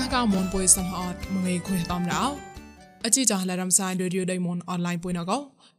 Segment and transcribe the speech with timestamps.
[0.14, 2.24] កៅមនពុយសំហតមងេខុយតំរោ
[3.04, 5.38] អជីចាស់លរំសាយរឌីយោដៃមនអនឡាញពុយណកោ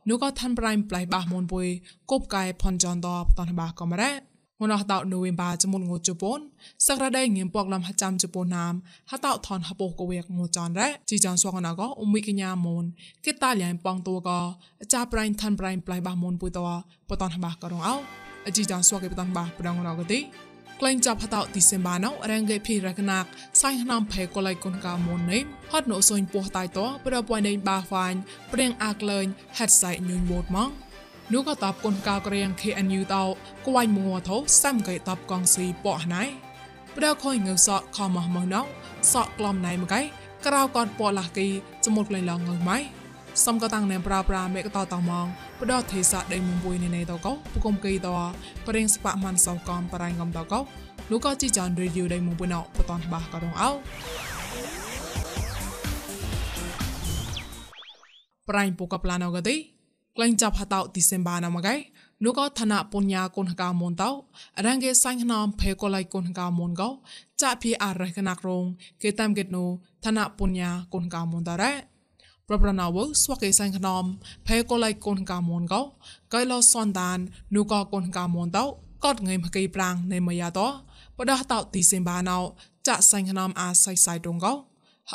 [0.09, 1.65] នោះក៏ឋានប្រៃប្លៃបាសមនពុយ
[2.11, 4.11] គប់កាយផនចនតបតនបាកំរ៉ា
[4.61, 6.39] ងនអតោនូវេបាចមុនងូជប៉ុន
[6.87, 8.73] សក្រដៃងៀមពកលំហចាំជប៉ុនណាម
[9.11, 12.83] ហតោថនហបោកវេកងូចនរ៉ាជីចានសវកណកអ៊ុំមីកញ្ញាមន
[13.25, 14.29] គេតាលៀងប៉ងតួក
[14.93, 16.59] ចាប្រៃឋានប្រៃប្លៃបាសមនពុយត
[17.09, 17.95] បតនបាករងអោ
[18.47, 20.19] អជីចានសវកេបតនបាប្រងណកទី
[20.79, 23.27] ក្លែងចាប់ហតោឌីសេមបាណៅរងគេភីរកណាក់
[23.61, 28.13] សៃណាំផេកូឡៃគុនកាមុននេះហត់នោះសុញពោះតៃតប្រពៃនៃបាហ្វាញ
[28.51, 29.25] ព្រៀងអាក់លែង
[29.57, 30.69] ហេតសៃញុញវោតមក
[31.33, 33.23] នោះក៏តបគុនកាក្រៀង KNU តោ
[33.67, 36.23] គួយមួថោសាំកៃតបកងស៊ីប៉ោះណៃ
[36.97, 38.61] ប្រខុយងើសក់ខមមកណៅ
[39.13, 40.01] សក់ក្លំណៃមកៃ
[40.45, 41.47] ក្រៅកតប៉ោះឡាគី
[41.85, 42.77] ចមុតក្លែងឡងងើម៉ៃ
[43.45, 45.27] សំកតាំងណែប្រាប្រាមេកតតមង
[45.59, 48.07] បដទេសាដេមុំបុយនេនេតកោពុកុំកេត
[48.67, 50.59] ប្រេងស្បាក់ម៉ាន់សោកំបរៃងំតកោ
[51.11, 53.69] លោកក៏ជីចានរីយូដេមុំបុយណោបតនបាក៏រងអោ
[58.49, 59.55] ប្រៃពុកប្លាណោកទេ
[60.15, 61.75] ក្លែងចាប់ហតោឌីសេមបាណាមកៃ
[62.23, 64.09] នោះក៏ឋានៈពុញ្ញាគុនកាមុនតោ
[64.65, 66.89] រងគេសាញ់ណំភេកលៃគុនកាមុនកោ
[67.41, 68.63] ចាភីអរះកណាក់រង
[69.01, 69.65] គេតាមកេតនូ
[70.05, 71.98] ឋានៈពុញ្ញាគុនកាមុនតរ៉ា
[72.49, 72.85] ប្រប្រណៅ
[73.23, 74.03] ស្វកេសែងខ្នំ
[74.47, 75.81] ផេកូឡៃកូនកាមូនកោ
[76.33, 77.17] កៃឡសនតាន
[77.55, 78.65] នូកកូនកាមូនតោ
[79.05, 80.67] កតងៃមកៃប្រាំងនៃមយ៉ាតោ
[81.17, 82.37] បដះតោទីសិមបាណៅ
[82.87, 84.53] ចាក់សែងខ្នំអាសៃសៃតុងកោ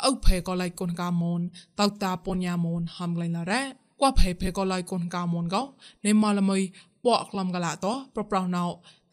[0.05, 1.41] អុកផេកូឡៃកូនកាមូន
[1.79, 3.61] តោតាពញ្ញាមូនហំក្លែងឡារ៉ា
[4.01, 5.61] គួផេផេកូឡៃកូនកាមូនកោ
[6.05, 6.59] នៃម៉ាឡមី
[7.05, 8.63] បកក្លំកឡាតោប្រប្រណៅ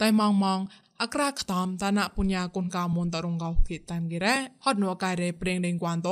[0.01, 0.61] តែម៉ងម៉ង
[1.03, 6.09] អក្រាខ្តំតានពុញ្ញាគុនកៅមុនតរងកោគិតាមគិរ៉ហត់នូកៃរេព្រៀងដេងគួនត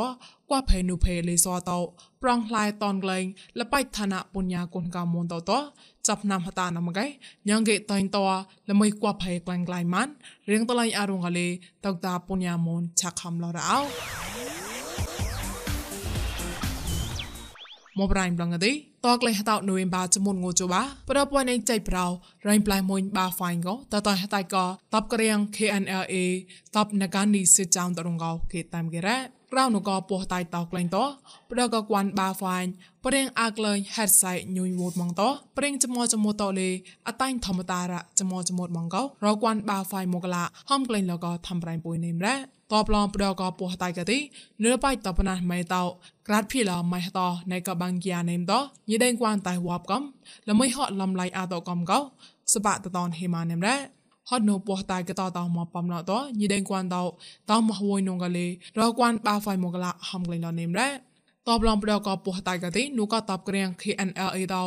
[0.50, 1.78] កួផេនុផេលីសតោ
[2.22, 3.24] ប្រងផ្លាយតនក្លែង
[3.58, 5.52] លបៃឋានពុញ្ញាគុនកៅមុនតត
[6.08, 7.06] ចាប់ណាំហតាណាមកៃ
[7.48, 8.18] ញ៉ងកេតៃត
[8.68, 10.12] លមិនកួផេក្លែងក្លែងម៉ាន់
[10.50, 11.48] រៀងតឡៃអរងកលេ
[11.84, 13.58] តកតាពុញ្ញាមុនឆាក់ខំឡរ
[18.00, 22.06] មកប្រៃប្លងទេតក្លេះតោនូវបាចមុនងូជបាប្រពន្ធឯងចៃប្រោ
[22.48, 24.56] រៃប្លៃមួយបាហ្វាញ់កតតហតៃក
[24.94, 26.14] តបក្រៀង KNLA
[26.76, 29.18] តបនកានីសិចောင်းតរងកោគេតាមគេរ៉ា
[29.52, 30.98] ក្រៅនោះក៏ពោះតៃតោក្លែងត
[31.50, 32.70] ប្រកកួនបាហ្វាញ់
[33.04, 35.22] ប្រេងអាក់លែងហេតសៃញុយវូតម៉ងត
[35.56, 36.70] ប្រេងចមោចមោតលេ
[37.08, 44.18] អតៃធម្មតារៈចមោចមោតម៉ងកោរកួនបាហ្វាញ់មកឡាហំក្លែងលកធំប្រៃពុយនេមរ៉ា តបឡងប្រកពោះតៃកទី
[44.64, 45.82] នឺបៃតបណាម៉ៃតោ
[46.28, 48.52] ក្រាត់ភីឡម៉ៃតោណៃកបាំងគៀនេមត
[48.90, 50.02] ញីដេងគួនតៃវ៉ាប់កំ
[50.48, 51.98] លមិនហត់លំឡៃអាតកំកោ
[52.54, 53.76] សបៈតតនហេម៉ានេមរ៉ា
[54.28, 57.02] ហត់នៅពោះតៃកតតមកបំណតញីដេងគួនតោ
[57.50, 58.46] តមហួយនងកលេ
[58.78, 60.88] រកួនបាហ្វៃមកឡាហំក្លែងលនេមរ៉ា
[61.50, 64.62] តបឡងប្រកពោះតៃកទីនូក៏តបក្រៀង KNL អីតោ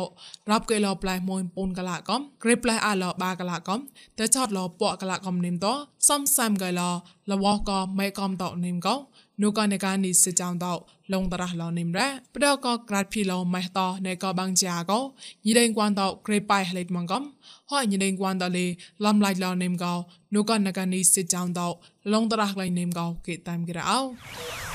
[0.50, 3.80] រាប់កេឡប្លែមួយពូនកលាកំក្រេប្លែអាឡបាកលាកំ
[4.18, 5.66] តែចតឡពកលាកំនិមត
[6.08, 6.82] សំសាំកេឡ
[7.30, 8.94] លវកមេកំតនិមកោ
[9.42, 10.72] នូក៏នេកានីសិចောင်းតោ
[11.12, 15.00] លងតរះឡនិមរ៉ប្រកក្រាត់ភីឡម៉េះតនេក៏បាំងជាកោ
[15.46, 17.22] យីដេងគួនតក្រេប៉ៃហលេតម៉ងកំ
[17.70, 18.66] ហើយយីដេងគួនតលេ
[19.04, 19.92] លំឡៃឡនិមកោ
[20.34, 21.68] នូក៏នេកានីសិចောင်းតោ
[22.12, 24.73] លងតរះឡៃនិមកោគេតាមក្រៅ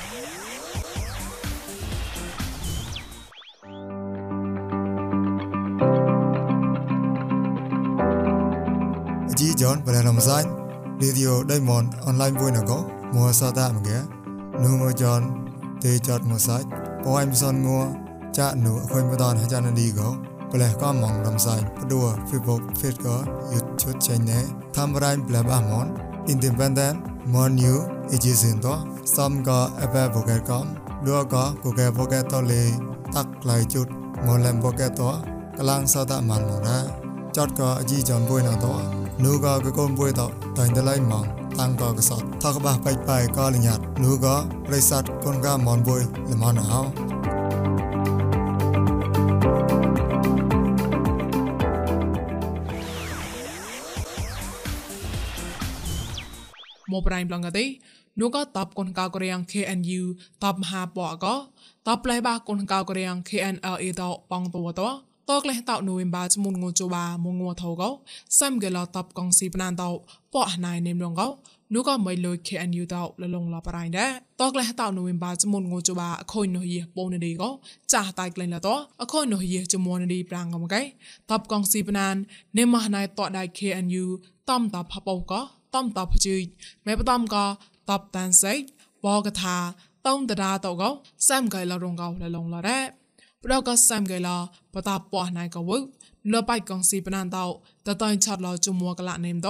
[9.70, 10.44] yon pada lam zai
[11.00, 12.78] video diamond online vui na go
[13.14, 13.98] mua sa ta mga
[14.62, 15.22] nu mo jon
[15.82, 16.62] te chot mo sai
[17.02, 17.84] po ai son ngua
[18.36, 20.08] cha nu khoi mo don ha cha na đi go
[20.52, 23.16] ប្លែក៏មងរំសាយព្រោះ Facebook Fit ក៏
[23.52, 24.44] YouTube channel
[24.76, 25.86] តាមរ៉ៃប្លែបាមន
[26.32, 26.96] Independent
[27.32, 27.76] Mon New
[28.14, 28.66] Agency ត
[29.16, 30.60] សំក៏ Apple Pocket ក៏
[31.06, 32.62] ដូចក៏ Google Pocket តលេ
[33.14, 33.86] តាក់ខ្លៃជុត
[34.26, 35.02] មលំ Pocket ត
[35.58, 36.78] កលាំងសតមានមកណា
[37.36, 38.72] ចតក៏អជីចំបុយណាតោ
[39.24, 40.26] នូក៏កកូនបុយតោ
[40.58, 41.24] តែងតឡៃម៉ង
[41.58, 44.36] តាំងក៏កសតថកបះបែកបែកក៏លញាត់នូក៏
[44.66, 46.02] ប្រិស័តកូនកាមនបុយ
[46.32, 46.80] ល្មនហោ
[56.90, 57.64] មកប្រៃប្លងកទេ
[58.20, 60.02] នោះក៏តបកូនកៅករៀង KNU
[60.44, 61.34] តបមហាបកក៏
[61.88, 67.88] តបផ្លែបាកូនកៅករៀង KNLA តបងតវតោ តកលេះតោនូវេបាចមុនងូជបាមងងថោកោ
[68.40, 69.90] សាំកេឡតបកងស៊ីបណានតោ
[70.34, 71.28] ប៉អណៃនេមរងកោ
[71.74, 74.10] នូក៏មិនលុយ KNU តោលលងលបរៃដែរ
[74.40, 77.48] តកលេះតោនូវេបាចមុនងូជបាអខុយនោះយេពងនឌីកោ
[77.92, 80.82] ចាស់តៃក្លែងលតោអខុយនោះយេចមួនឌីប្រាំងកំកៃ
[81.30, 82.14] តបកងស៊ីបណាន
[82.58, 84.04] នេមណៃតដៃ KNU
[84.50, 85.40] តំតបបោកោ
[85.74, 86.36] តំតបជឿ
[86.86, 87.44] មេបតំកោ
[87.90, 88.52] តបតានសៃ
[89.04, 89.56] បកថា
[90.06, 90.88] តំតដាតោកោ
[91.28, 92.99] សាំកៃលរងកោលលងលដែរ
[93.44, 94.36] ប្រកសំកេឡា
[94.74, 95.70] បតាប៉ោះណៃកវ
[96.32, 97.44] លបៃកងស៊ីបណានតោ
[97.86, 99.48] តតៃឆាត់ឡជមួកលានេមត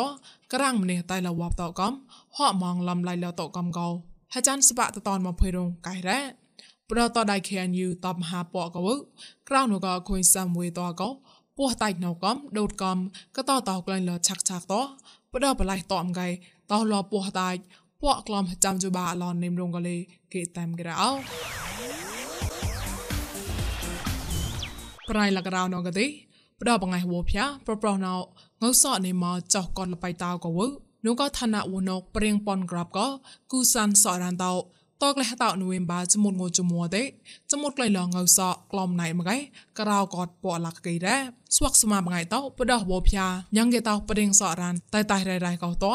[0.52, 1.92] ក្រាំងម្នេះតៃលវ៉ាប់តោកំ
[2.36, 3.88] ហក់ម៉ងលំឡៃលតោកំកោ
[4.34, 6.18] ហាចាន់ស្បាក់តតនមកភុយរងកៃរ៉ា
[6.90, 8.88] ប្រតដៃ KNU តបមហាពកកវ
[9.48, 11.08] ក្រៅនោះក៏ខុញសាំវេតក៏
[11.56, 12.98] ពោះតៃណៅកំដូតកំ
[13.36, 14.74] ក៏តតក្លែងលឆាក់ឆាក់ត
[15.32, 16.28] ប្រដបលៃតអំកៃ
[16.70, 17.50] តលពោះតៃ
[18.00, 19.96] ពកក្លំចាំជបាឡននិមរងកលេ
[20.32, 21.59] គេតាមក្រៅ
[25.10, 26.06] ប្រៃលករៅណកទេ
[26.60, 28.12] ប្រដបងៃវោភៀប្រប្រណៅ
[28.62, 30.58] ងើសអនេមកចោះកនលបៃតៅក៏វ
[31.06, 33.06] នោះក៏ឋានៈវណកព្រៀងប៉ុនក្របក៏
[33.52, 34.54] គូសានសអរានតោ
[35.02, 37.02] តកលេះតោនូវេមបាចមុនងចមួទេ
[37.52, 38.40] ចមុតក្លៃឡងៅស
[38.70, 39.36] ក្លំណៃមកឯ
[39.80, 41.16] ក្រៅកតពលាក់កៃរ៉ា
[41.56, 43.14] ស្វាក់ស្មាបងៃតោបដោះវោភៀ
[43.56, 45.92] យ៉ាងគេតោព្រៀងសអរានតែតែរៃរៃកោតោ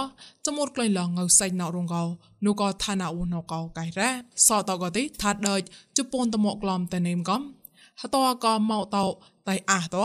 [0.47, 2.03] ចមុតក្លៃឡងៅសៃណៅរងកោ
[2.45, 4.09] នោះក៏ឋានៈវណកកោកៃរ៉ា
[4.47, 5.61] សតកទេថាដេច
[5.97, 7.41] ជប៉ុនតមកក្លំតែនេមកំ
[8.01, 9.05] ហតអកមកតោ
[9.49, 9.97] តៃអះត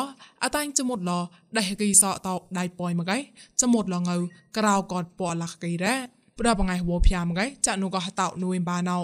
[0.42, 1.12] អតាញ់ចមុតឡ
[1.58, 3.16] ដៃគីសតោដៃប៉យមកៃ
[3.60, 4.16] ចមុតឡងៅ
[4.56, 5.94] ក្រៅកតពលាក់កៃរ៉ា
[6.38, 8.96] ប្រដបងៃវោភៀមកៃចានុក៏ហតោនួយបាណៅ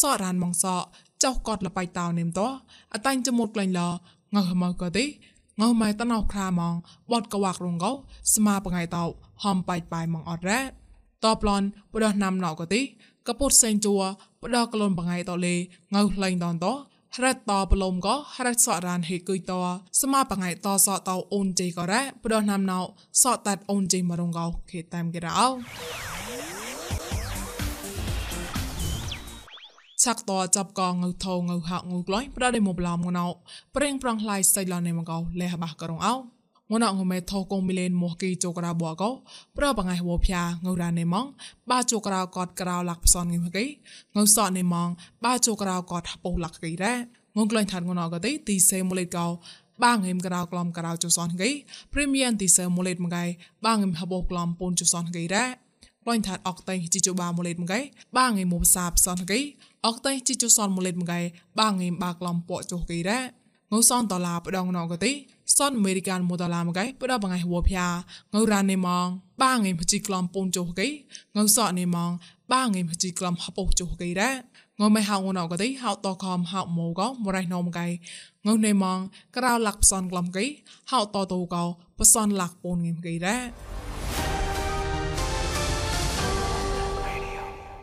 [0.00, 0.64] សរានម៉ងស
[1.22, 2.40] ចៅកតលបៃតោនេមត
[2.94, 3.80] អតាញ់ចមុតក្លែងឡ
[4.34, 5.04] ងើមកក៏ទេ
[5.60, 6.74] ងើម៉ៃតណៅខ្រាម៉ង
[7.10, 7.90] បតកវាក់រងកោ
[8.34, 9.04] ស្មាបងៃតោ
[9.44, 10.60] ហំបាយបាយម៉ងអត់រ៉ា
[11.24, 11.62] តបឡន
[11.92, 12.80] ប្រដណាំណៅក៏ទេ
[13.28, 13.94] កពុតសេងជួ
[14.42, 15.54] ប្រដកលនបងៃតលេ
[15.94, 16.74] ងើលែងតនតហ
[17.22, 19.52] រតតបលំក៏ហរតសរានហេគុយត
[20.00, 22.78] សមាបងៃតសតោអូនជេក៏រ៉ប្រដណាំណៅ
[23.22, 25.48] សតាត់អូនជេមរងកោខេតាមគេរោ
[30.02, 33.26] ឆាក់តចាប់កងងើថងើហាក់ងើក្លាញ់ប្រដេមកឡំងណៅ
[33.76, 36.14] ប្រេងប្រងឡៃសៃឡននេមកោលេះបះករងអោ
[36.72, 39.10] ងណងមេថោកងមីលេនមកគីជូក្រាបួកោ
[39.56, 41.26] ប្របងៃវោភាងរ៉ានេម៉ង
[41.70, 43.64] បាជូក្រាកតក្រៅលាក់ផ្សនងីមកី
[44.16, 44.88] ងសនេម៉ង
[45.24, 46.94] បាជូក្រាកតហពោលាក់គីរ៉ា
[47.36, 49.26] ងងក្លែងថាងណកទេទីសេមូលេតកោ
[49.84, 51.50] បាងឹមក្រៅក្លំក្រៅជូសនគី
[51.92, 53.24] ព្រីមៀនទីសេមូលេតមកៃ
[53.64, 55.44] បាងឹមហបោក្លំពូនជូសនគីរ៉ា
[56.04, 57.80] ក្លែងថាអកតៃជីជូបាមូលេតមកៃ
[58.18, 59.40] បាងឹមមូសាផ្សនគី
[59.86, 61.20] អកតៃជីជូសនមូលេតមកៃ
[61.60, 63.18] បាងឹមបាក្លំពូជូគីរ៉ា
[63.80, 65.10] ងសនតឡាបដងណកទេ
[65.56, 67.86] សនអមេរិកានមូតឡាមកៃបដបងៃហួភា
[68.34, 69.06] ងៅរ៉ានេម៉ង
[69.42, 70.86] បាងៃមជីក្លំពូនជូកៃ
[71.36, 72.10] ងៅសអនេម៉ង
[72.52, 74.30] បាងៃមជីក្លំហពុជូកៃរ៉ា
[74.80, 77.86] ងៅមិនហៅងណកទេហៅតខំហៅម៉ូកមរៃណោមកៃ
[78.46, 78.98] ងៅនេម៉ង
[79.36, 80.44] ក្រៅលាក់ផ្សនក្លំកៃ
[80.90, 81.64] ហៅតតូកោ
[82.00, 83.36] ផ្សនលាក់ពូនងឹមកៃរ៉ា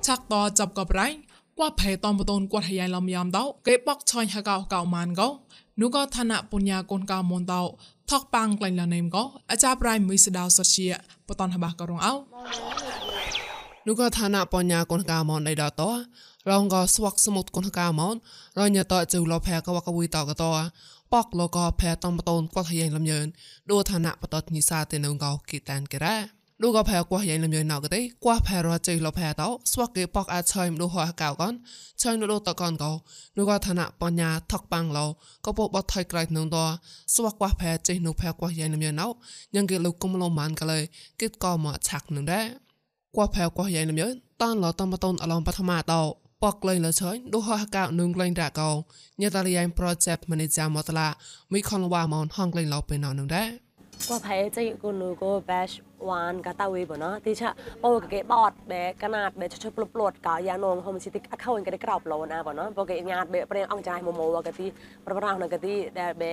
[0.05, 1.07] ឆាក់តចាប់កបរៃ
[1.59, 4.37] គាត់ផែតំបតូនគាត់ហើយឡំយ៉ាំដោគេបកឆាញ់ហ
[5.71, 7.61] កៅកៅម៉ានកោនោះក៏ឋានៈពុញ្ញាកូនកៅមនតោ
[8.09, 10.87] ថកប៉ាងក្លែងលណេមក៏អាចារ្យប្រៃមីស្ដៅសុជា
[11.27, 12.13] បតនហបះក៏រងអោ
[13.87, 15.83] នោះក៏ឋានៈបញ្ញាកូនកៅមនដៃដត
[16.49, 18.15] រងក៏ស្វាក់សមុទ្រកូនកៅមន
[18.59, 20.45] រញតជូលផែក៏វកវីតក៏ត
[21.13, 23.25] ប៉កលក៏ផែតំបតូនគាត់ហើយលំញើន
[23.71, 31.53] ដូឋានៈបតតនិសាទេនងកោគីតានគេរ៉ា ดูก็แพ้กว่ายังลมยนอกได้กว่าแพ้รอจีลอแพ้เต้าสวกเกปอกอาเชยมดูหัวกาวก่อน
[31.99, 32.89] เชยนูดูตะก่อนเกา
[33.35, 35.03] ดูก็ธนะปัญญาทักปังเรา
[35.43, 36.67] ก็ปบอไทยไกลนึงตัว
[37.13, 39.13] สวกกว่าแพ้จีนูแพ้กว่ายังลมยนอก
[39.55, 40.83] ยังเกลูกกุมลมมันกันเลย
[41.19, 42.39] กิดก็มาฉักนึงได้
[43.15, 46.01] กว่าแพ้กว่ายังลมยนตอนเราต้องมาต้นอารมณ์ปฐมาเต้า
[46.41, 48.67] ปอกเลยละเฉยดูหัวกาวนึงเลยด่าเกา
[49.17, 51.07] เนี่ยตาเรียนโปรเจกต์มันจะมาตละ
[51.51, 53.43] มีคนว่ามอนห้องเลยเราไปนอนนึงได้
[54.09, 55.71] กว่าไผจะกูนูก็แบช
[56.09, 64.69] วานกะตาวีบ่เนาะที่ชะโปกเกบอดแบกนาดแบชชปลปลดกะยานงโฮมซิติเข้ากันได้กรอบโลนะบ่เนาะโปกญาติเบเปรองใจโมโมวกะที่
[65.05, 66.23] ประประนกะติแต่เบ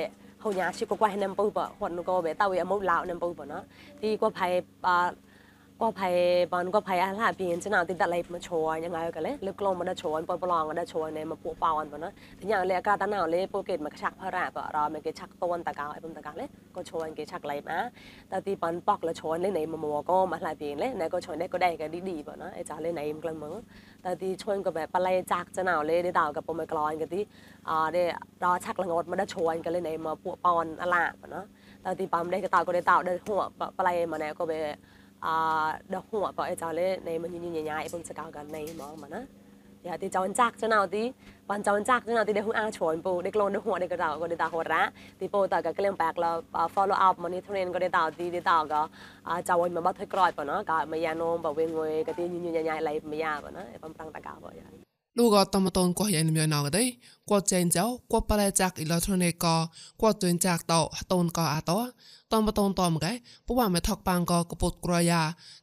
[0.40, 3.64] เฮาญาชิกกว่าให้นำปูบ่ฮอดนูก็เบตาวีอมุลาวนำปูบ่เนาะ
[4.00, 4.40] ที่กว่าไผ
[4.86, 5.08] อ่า
[5.82, 6.14] ก็ภัย
[6.52, 17.78] บอลก็ภัยอะไรเปลี่ยนจะนาติดอะไรมาชว์ยังไงกันเลยเลือกลงมาได้ชว์ปปลองมาได้ชว์ในมาปูปาวันปะนะทีอย่างเลยกาตาหนาวเลยโปรเกตมากระชักพระราบรอมันก็ชักต้นตะกาวไอ้ปุ่มตะกาวเลยก็ชว์ก็ชักไหลมา
[18.28, 23.52] แต่ที่บอลปอกล้วโชว์ในในมาโมก็มาหลายเปียนเลยในก็ชว์ได้ก็ได้ก็ดีดีปะนะไอ้จ่าเลยในมันกลางเมือง
[24.02, 27.22] แต่ที่ชวนก็แบบปลายจักจะหนาวเลยได้ดาวกับปมกรอนกันที่
[27.68, 28.02] อ่าได้
[28.44, 31.44] รอชักละงดมาได้ชว์กันเลยในมาปูปอนอะไรปะนะ
[31.82, 33.42] แต่ที่ปั๊มได้ก็ตาวก็ได้ตาวได้หัว
[33.78, 34.52] ปลายมาเนี่ยก็ไป
[35.20, 38.52] à đã hùa bảo cháu lên này mình nhìn nhìn nhà em sẽ cao gần
[38.52, 39.18] này mà mà nó
[39.84, 41.12] giờ thì cháu ăn chắc cho nào thì
[41.46, 43.60] bạn cháu ăn chắc cho nào thì để hung ăn chuẩn bù để lon để
[43.64, 46.40] hùa để cái tàu có để tàu ra thì bù tàu cái cái bạc là
[46.52, 48.88] follow up mà như thế có để tàu tí để tàu có
[49.44, 52.04] cháu anh mà bắt thấy còi bảo nó cả mấy nhà nôm bảo về người
[52.04, 54.20] cái tí nhìn nhìn nhà nhà lại mấy nhà bảo nó em không tăng ta
[54.20, 54.78] cả bảo vậy
[55.18, 56.84] ลูกก็ตมาตอนกว่าเย็นมีนอกได้
[57.28, 59.56] กว่าเจนเจ้ากว่าปลายจากอิเล็กทรอนิกส์ก็
[60.00, 61.80] กว่าตัวจากเต่าตนก็อาตัว
[62.32, 63.12] តំបតងតំកែ
[63.46, 65.22] ពវ៉ាមេថកប៉ាងកកពុតក្រយ៉ា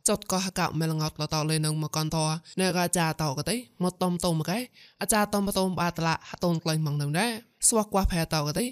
[0.10, 2.18] ចតកហកមេលងតលតលេនឹងមកកន្ត
[2.60, 4.58] ណែកាចាតោកតេមកតំតុមកែ
[5.02, 7.32] អាចារតំបតងបាតឡាហតងក្លែងម៉ងនឹងដែរ
[7.68, 8.66] ស្វះកវផែតោកតេ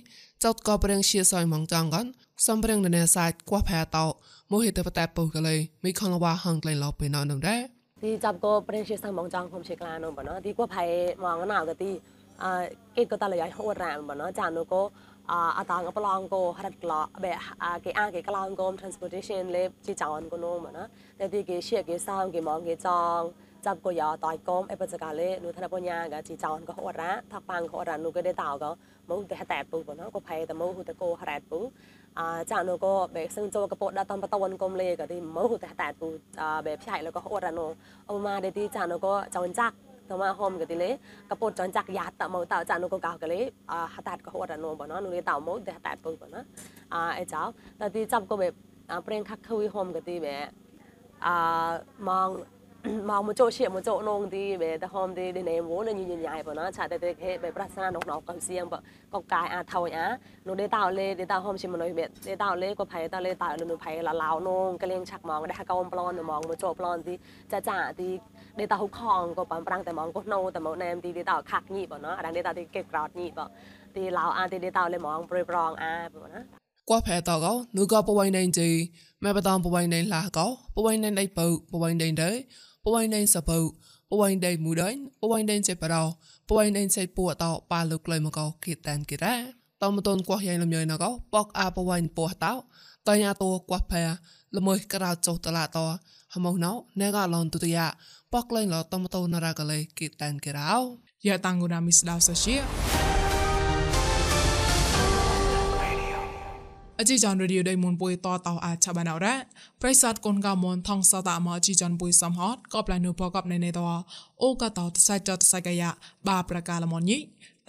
[0.43, 2.05] ចតកប្រេងជាសយម៉ងចងកន
[2.47, 4.05] សំប្រេងណែសាចកវផែតោ
[4.51, 7.61] មោហិតបតែពុកលេមីខងវ៉ាហងក្លែងឡោពេលណោនឹងដែរ
[8.03, 10.85] ទីចាប់កប្រេងជាសយម៉ងចងខ្ញុំជាក្លានងបើណោទីកវផែ
[11.23, 11.91] ម៉ងណោកទី
[12.43, 12.51] អើ
[12.95, 14.81] គេក៏តលយ៉ាហូរ៉ាមបើណោចានូកោ
[15.31, 20.83] អាតាងប្លងកោរត់ក្លោបែអាគេអាគេក្លោងកុំ transportation លេជីចောင်းកូនមកណា
[21.19, 23.19] តែទីគេឈៀកគេសោងគេមកគេចង
[23.65, 28.71] ចាប់កោយោតៃកុំអេបចកាលេនុធនបញ្ញាកាជីចောင်းកោអរ៉ាថាប៉ាងកោអរ៉ានុគេដេតោកោ
[29.09, 31.59] មកតែតែពុបណាកោផៃតមកហ៊ូតកោរ៉ាតពុ
[32.19, 36.07] អាចានុកោបែសឹងចូលកពតដាក់តំបតនកុំលេកាទីមកហ៊ូតែតែពុ
[36.65, 37.65] បែផ្សាយលកោអរ៉ានុ
[38.09, 39.75] អូម៉ាដេទីចានុកោចောင်းចាក់
[40.13, 40.89] តមកហមក៏ទីលេ
[41.29, 43.39] កពតចន់ចាក់យ៉ាតតមកតចានោះក៏កោក៏លេ
[43.71, 46.41] អហតាតក៏ហត់នោះបងនោះលេតមកតែតែពូបងណា
[46.93, 47.41] អអេចោ
[52.83, 58.75] តទីចាប់ក៏បែប្រេងខាក់ខុយហមក៏ទីបែអមកមកមកចូលជាមកចូលនងទីបែតហមទីដេណេមវនញញញ៉ៃបងណាឆាតែតែហេបែប្រាសានងណកកំសៀងប
[59.21, 60.07] កកាយអាថយអា
[60.47, 67.13] នោះដេតោលេដេតោហមជាមនុស្សបែដេតោលេក៏ផៃតលេតោលនុផៃឡាឡៅនងកលៀងឆាក់មកដែរកោមប្លន់មកមកចូលប្លន់ទី
[67.51, 68.09] ចាចាទី
[68.59, 73.49] ដេតាហុកខងក៏បានប្រាំងតែមកក៏ណូតែមកណែមទីដេតាខាក់ញីបងណាអាដេតាទីគេក្រោតញីបង
[73.95, 80.29] ទីឡៅអាទីដេតាលេមកប្រេប្រងអាបងណា qua phe tao có nu có bộ nên gì mẹ bà tao bộ nên là
[80.33, 83.71] có bộ nên đây bự bộ nên đấy bộ nên sợ bự bộ Pemain-pemain sepau,
[84.11, 84.91] pemain-pemain muda,
[85.23, 89.55] pemain-pemain separau, pemain-pemain sepu atau palu klay mengkau kitan kira.
[89.79, 92.63] Tông tôn quah yang lầm nhơi nó có bọc à pemain po tao,
[93.03, 94.15] tay nhà tua quah phe,
[94.51, 95.97] lầm mơi cái rào chốt tala to,
[96.27, 97.91] hầm ông nó, nè gà lon tu tia,
[98.31, 100.79] bọc lên lọ tông tôn nara cái lệ kitan kira.
[101.23, 102.63] Dạ tăng guna mis đào sa chia.
[107.03, 109.35] អជីចានរឌីដៃមុនពុយតតោអាចបានអរ៉ា
[109.81, 113.83] ប្រិស័តកូនកោមុនថងសតាមកជីចានពុយសំហតក៏ប្លានុបកបណេណេតោ
[114.43, 115.89] អូកតោតសៃចតសៃកាយា
[116.27, 117.17] បាប្រកាលមនញី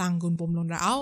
[0.01, 0.97] តាំងគុនពំលនរោ